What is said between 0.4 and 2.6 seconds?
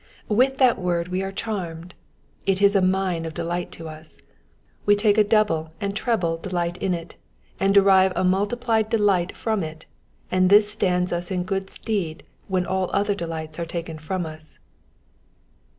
that word we are charmed; it